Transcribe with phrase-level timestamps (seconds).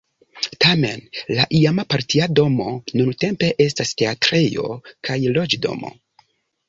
[0.63, 1.03] Tamen
[1.39, 4.67] la iama partia domo nuntempe estas teatrejo
[5.09, 5.93] kaj loĝdomo.